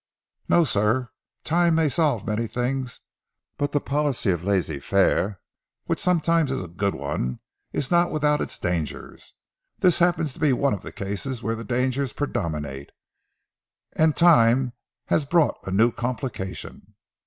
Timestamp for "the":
3.71-3.79, 10.81-10.91, 11.53-11.63